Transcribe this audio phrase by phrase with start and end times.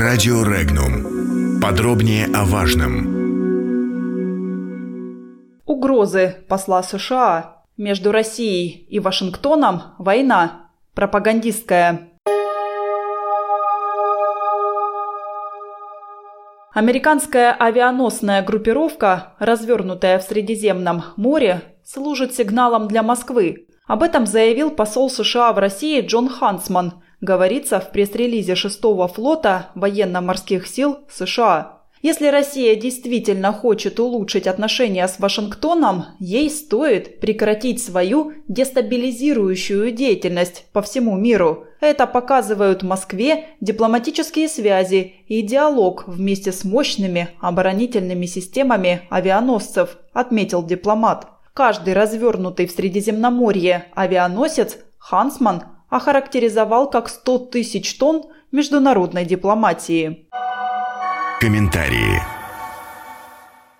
[0.00, 1.60] Радио Регнум.
[1.60, 3.04] Подробнее о важном.
[5.66, 7.64] Угрозы посла США.
[7.76, 10.70] Между Россией и Вашингтоном война.
[10.94, 12.08] Пропагандистская.
[16.72, 23.66] Американская авианосная группировка, развернутая в Средиземном море, служит сигналом для Москвы.
[23.86, 30.66] Об этом заявил посол США в России Джон Хансман, говорится в пресс-релизе 6-го флота военно-морских
[30.66, 31.80] сил США.
[32.02, 40.80] Если Россия действительно хочет улучшить отношения с Вашингтоном, ей стоит прекратить свою дестабилизирующую деятельность по
[40.80, 41.66] всему миру.
[41.78, 51.26] Это показывают Москве дипломатические связи и диалог вместе с мощными оборонительными системами авианосцев, отметил дипломат.
[51.52, 60.26] Каждый развернутый в Средиземноморье авианосец Хансман охарактеризовал как 100 тысяч тонн международной дипломатии.
[61.40, 62.20] Комментарии.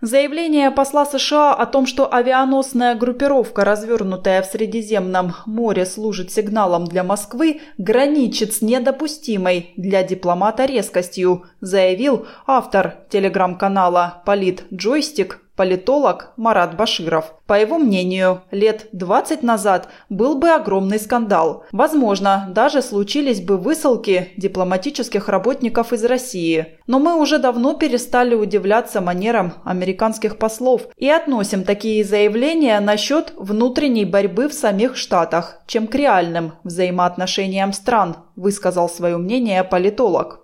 [0.00, 7.04] Заявление посла США о том, что авианосная группировка, развернутая в Средиземном море, служит сигналом для
[7.04, 17.34] Москвы, граничит с недопустимой для дипломата резкостью, заявил автор телеграм-канала «Полит Джойстик» политолог Марат Баширов.
[17.46, 21.64] По его мнению, лет 20 назад был бы огромный скандал.
[21.72, 26.78] Возможно, даже случились бы высылки дипломатических работников из России.
[26.86, 34.04] Но мы уже давно перестали удивляться манерам американских послов и относим такие заявления насчет внутренней
[34.04, 40.41] борьбы в самих Штатах, чем к реальным взаимоотношениям стран, высказал свое мнение политолог.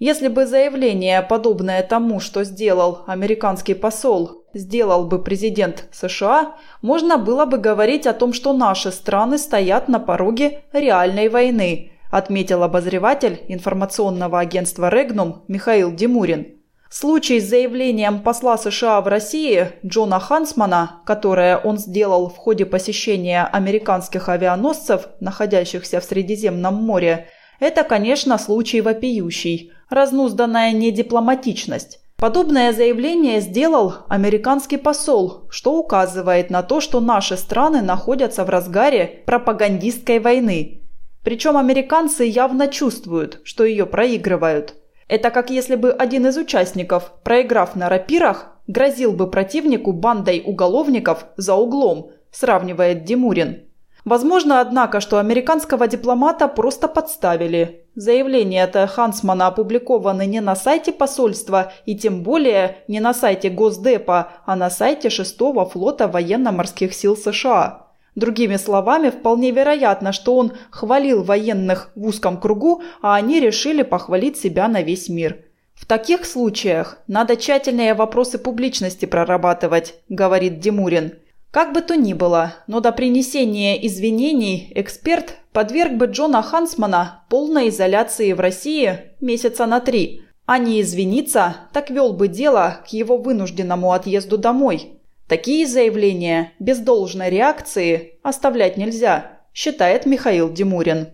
[0.00, 7.44] Если бы заявление, подобное тому, что сделал американский посол, сделал бы президент США, можно было
[7.46, 14.40] бы говорить о том, что наши страны стоят на пороге реальной войны, отметил обозреватель информационного
[14.40, 16.58] агентства «Регнум» Михаил Димурин.
[16.90, 23.44] Случай с заявлением посла США в России Джона Хансмана, которое он сделал в ходе посещения
[23.44, 27.26] американских авианосцев, находящихся в Средиземном море,
[27.58, 32.00] это, конечно, случай вопиющий, разнузданная недипломатичность.
[32.16, 39.22] Подобное заявление сделал американский посол, что указывает на то, что наши страны находятся в разгаре
[39.26, 40.82] пропагандистской войны.
[41.22, 44.74] Причем американцы явно чувствуют, что ее проигрывают.
[45.08, 51.26] Это как если бы один из участников, проиграв на рапирах, грозил бы противнику бандой уголовников
[51.36, 53.64] за углом, сравнивает Димурин.
[54.04, 57.86] Возможно, однако, что американского дипломата просто подставили.
[57.94, 64.56] Заявления-то Хансмана опубликованы не на сайте посольства и тем более не на сайте Госдепа, а
[64.56, 67.86] на сайте 6-го флота военно-морских сил США.
[68.14, 74.36] Другими словами, вполне вероятно, что он хвалил военных в узком кругу, а они решили похвалить
[74.36, 75.38] себя на весь мир.
[75.74, 81.14] В таких случаях надо тщательнее вопросы публичности прорабатывать, говорит Димурин.
[81.54, 87.68] Как бы то ни было, но до принесения извинений эксперт подверг бы Джона Хансмана полной
[87.68, 93.18] изоляции в России месяца на три, а не извиниться, так вел бы дело к его
[93.18, 94.94] вынужденному отъезду домой.
[95.28, 101.10] Такие заявления без должной реакции оставлять нельзя, считает Михаил Димурин.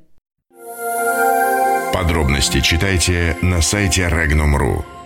[1.92, 4.99] Подробности читайте на сайте Regnum.ru.